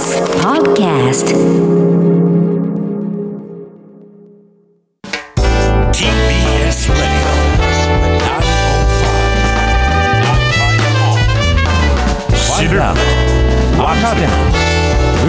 [0.00, 1.26] TBS Podcast.
[5.92, 7.20] TBS Radio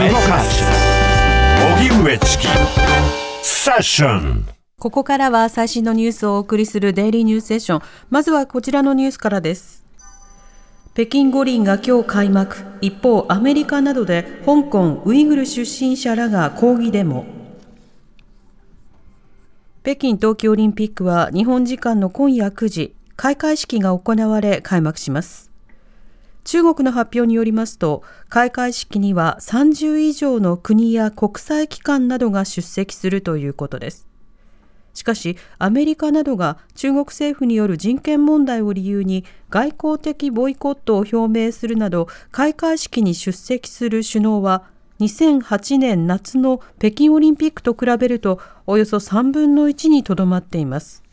[0.09, 0.63] 動かす
[1.75, 2.47] 荻上チキ
[3.41, 4.45] セッション
[4.79, 7.81] ここからは最新のニュースをお送りするデイリーニュースセッション。
[8.09, 9.80] まずはこちらのニュースからです。
[10.93, 12.57] 北京五輪が今日開幕。
[12.81, 17.23] 一方、アメリカなどで香港ウイグル出身者らが抗議デモ。
[19.83, 25.49] 北京冬季オリンピックは日本時間の今夜9時、開会式が行われ開幕します。
[26.43, 34.10] 中国の発表によりますと、開会式には30以上の国や国際機関などが出席するということです。
[34.94, 44.64] しかし、アメリカなどが中国政府による人権問題を理由に外交的ボイコットを表明するなど、開会式に出席する首脳は、
[45.00, 51.03] 2008年夏の北京オリンピックと比べると、およそ3分の1にとどまっています。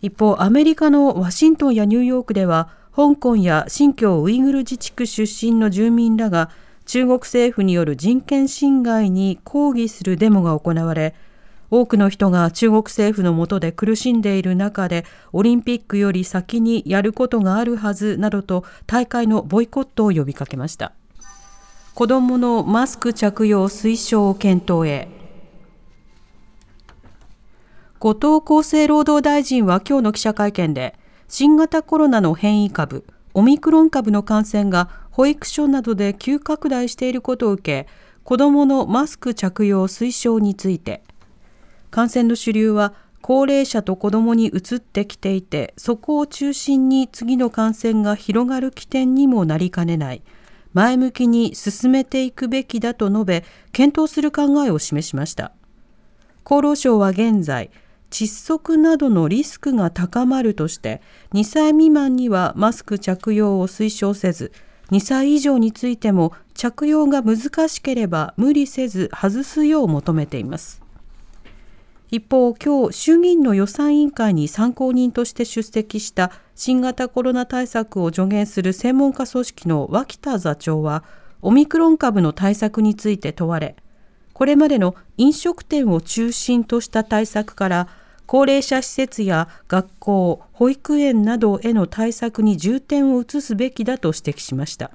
[0.00, 6.50] 一方、アメリカのワシントンやニューヨークでは、香港や新疆ウイグル自治区出身の住民らが
[6.86, 11.14] 中国政府による人権侵害に抗議するデモが行われ、
[11.76, 20.92] 多くの人が中国政府の下で苦しんでいる中でオリンピックより先にやることがあるはずなどと大会のボイコットを呼びかけました。
[21.96, 25.08] 子どものマスク着用推奨を検討へ。
[27.98, 37.88] 後藤厚生労働大臣は今日の記者会見で、新型コロナの変異株、オミクロン株の感染が保育所などで急拡大していることを受け、
[38.22, 41.02] 子どものマスク着用推奨について、
[41.94, 42.92] 感染の主流は
[43.22, 50.24] 高齢者と子どもに移ってきていて、そこを中心に次の感染が広がる起点にもなりかねない。
[50.72, 55.52] 前向きに進めていくべきだと述べ、検討する考えを示しました。
[56.44, 57.70] 厚労省は現在、
[58.10, 61.00] 窒息などのリスクが高まるとして、
[61.32, 64.50] 2歳未満にはマスク着用を推奨せず、
[64.90, 70.83] 2歳以上についても着用が難しければ無理せず外すよう求めています。
[72.10, 81.02] 一方、今日衆議院の予算委員会に参考人として出席した新型コロナ対策を助言する専門家組織の脇田座長は、
[81.42, 83.76] オミクロン株の対策について問われ、
[84.32, 87.88] これまでの飲食店を中心とした対策から、
[88.26, 94.90] 高齢者施設や学校、保育園などへの対策に重点を移すべきだと指摘しました。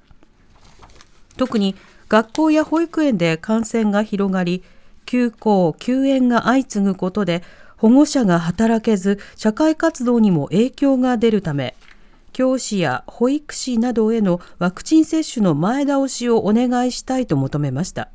[1.37, 1.75] 特に
[2.07, 4.63] 学校や保育園で感染が広がり、
[5.09, 7.41] 休校・休園が相次ぐことで
[7.77, 11.73] 保護者が働けず社会活動にも影響が出るため
[12.31, 18.09] 教師や保育士などへのワクチン接種の前倒しをお願いしたいと求めました。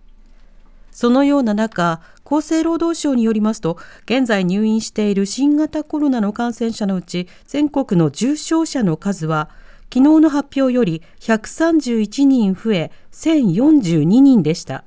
[0.93, 9.51] そのような中厚生労働省によりますと現在入院している新型コロナの感染者のうち全国の重症者の数は
[9.93, 14.85] 昨日の発表より131人増え1042人でした。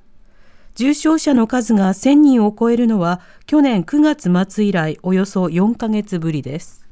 [0.77, 6.85] 重症者の数が1000人を超えるのは去年9月末以来およそ4ヶ月ぶりです。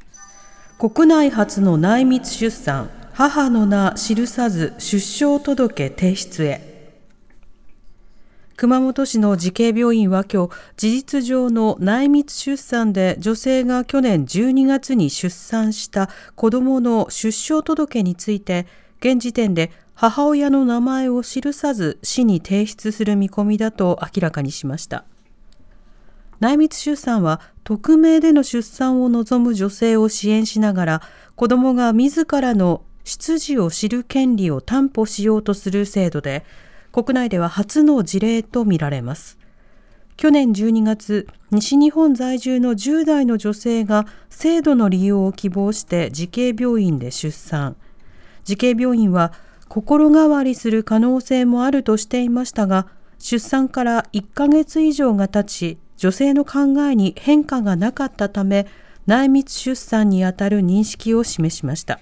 [0.80, 6.96] 国内初の内密出産、母の名記さず出生届提出へ。
[8.56, 18.66] 熊本市の慈恵病院は今日、事実上の内密出産で女性が去年12月に出産した子供の出生届について、
[19.00, 25.06] 現時点で母親の名前を記さず市に提出する見込みだと明らかにしました。
[26.42, 31.02] 内密出産は匿名での出産を望む女性を支援しながら
[31.36, 36.44] 子どもが自らの出自を知る権利を担保しようとする制度で
[36.92, 39.38] 国内では初の事例とみられます。
[40.18, 47.76] 去年12月、西日本在住の10代の女性が制度の利用を希望して慈恵病院で出産。
[48.46, 49.34] 慈恵病院は
[49.76, 52.88] 心変わりする可能性もあるとしていましたが、
[53.20, 58.68] 出産から1ヶ月以上が経ち、女性の考えに変化がなかったため、
[59.06, 62.00] 内密出産にあたる認識を示しました。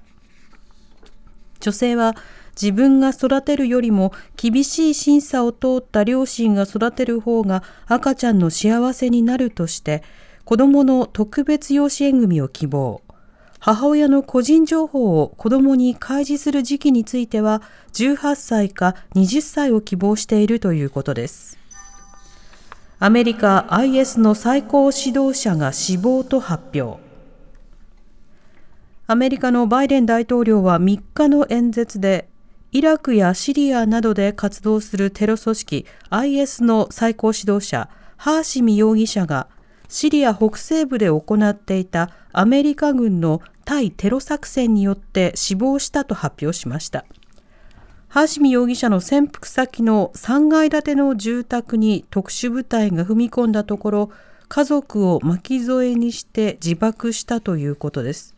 [1.61, 2.15] 女性は
[2.51, 10.03] 自分が育てるよりも厳しい審査を通った両親が育てる方が赤ちゃんの幸せになるとして、
[10.45, 13.01] 子供の特別養子縁組を希望。
[13.65, 17.61] 母親の個人情報を子供に開示する時期については
[17.93, 21.57] 18歳か20歳を希望しているということです。
[22.99, 27.01] アメリカ IS の最高指導者が死亡と発表。
[29.07, 32.27] アメリカのバイデン大統領は3日の演説で
[32.73, 37.87] イラクやシリアなどで活動するテロ組織 IS の最高指導者
[38.17, 39.47] ハーシミ容疑者が
[39.87, 47.05] シリア北西部で行っていたアメリカ軍の対テロ作戦によって死亡したと発表しました。
[48.09, 54.11] ハーシミ容疑者の潜伏先の3階建ての住宅に特殊部隊が踏み込んだところ、
[54.49, 58.35] 家族を巻き添えにして自爆したということです。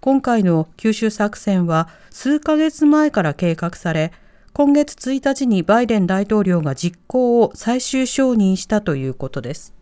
[0.00, 4.12] 今回の九州作戦は数ヶ月前から計画され、
[4.54, 9.77] 今月1日にバイデン大統領が実行を最終承認したということです。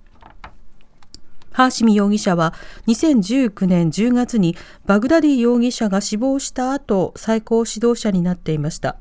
[1.57, 2.53] ハーシミ容疑者は
[2.87, 4.55] 2019年10月に
[4.85, 8.97] バグダディ容疑者が死亡した後最高指導者になっていました。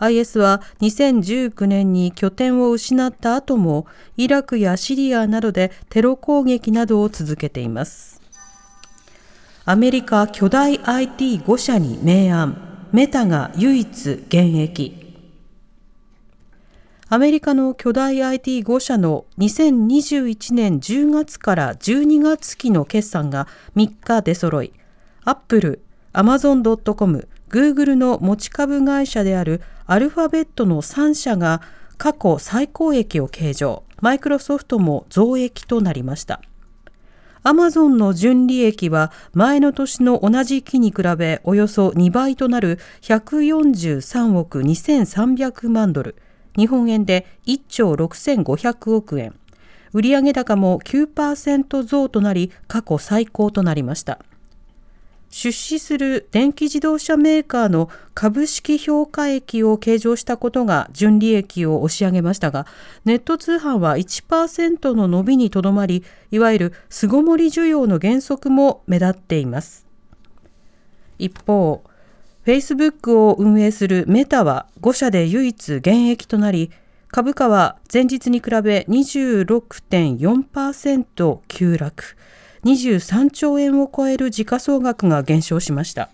[0.00, 3.86] IS は2019年に拠点を失った後も
[4.16, 8.20] イラクやシリアなどでテロ攻撃などを続けています。
[9.64, 15.05] アメリカ巨大 IT5 社に明暗、メタが唯一現役。
[17.08, 24.72] アメリカの巨大 IT5 社の2021年10月から12月期の決算が3日出揃い、
[25.22, 31.62] アップル、アマゾン .com、グーグルの持ち株会社であるアルファベットの3社が
[31.96, 36.42] 過去最高益を計上、マイクロソフトも増益となりました。
[37.44, 46.16] アマゾンの純利益は前の年の同じ期に比べおよそ2倍となる143億2300万ドル、
[46.56, 49.34] 日本円で1兆6500億円。
[49.92, 54.18] 売上高も9%増となり過去最高となりました。
[55.30, 62.66] 出資する電気自動車メーカーの株式評価益を計上したことが純利益を押し上げましたが、
[63.04, 69.86] ネット通販は1%の伸びにとどまり、いわゆる巣ごもり需要の減速も目立っています。
[71.18, 71.82] 一方、
[72.46, 76.70] Facebook を運営するメタは5社で唯一減益となり、
[77.08, 82.16] 株価は前日に比べ26.4%急落、
[82.64, 86.08] 23兆円を超える時価総額が減少しました。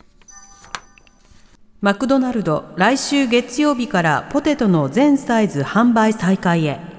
[1.83, 6.92] マクドナルド、来週月曜日からポテトの全サイズ販売再開へ。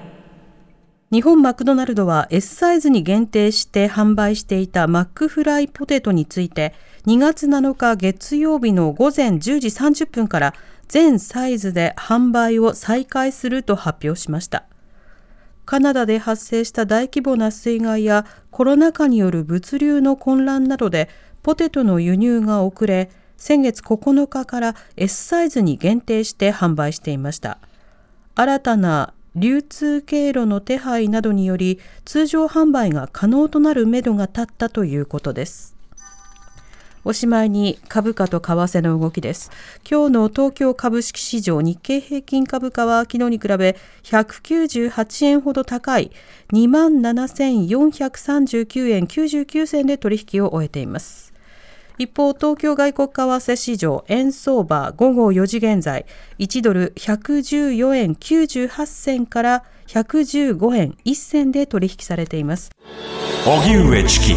[1.14, 6.74] 日本マクドナルドは S サイズに限定して販売していたマックフライポテトについて、
[7.06, 10.54] 2月7日月曜日の午前10時30分から
[10.88, 14.64] 全サイズで販売を再開すると発表しました。
[15.64, 21.08] カナダで発生した大規模な水害やコロナ禍による物流の混乱などで
[21.44, 27.58] ポテトの輸入が遅れ、先月9日から S サイズに限定して販売していました。
[28.34, 35.74] 新たな流通経路の手配などにより通常販売が可能となるめどが立ったということです。
[37.06, 39.50] おしまいに株価と為替の動きです。
[39.88, 46.10] 今日の東京株式市場日経平均株価は昨日に比べ198円ほど高い
[46.52, 51.33] 27,439円99銭で取引を終えています。
[51.96, 56.06] 一方、東京外国為替市場円相場午後4時現在、
[56.38, 62.72] 1ドル114円98銭から115円1銭で取引されています。
[63.46, 64.34] 荻上チキ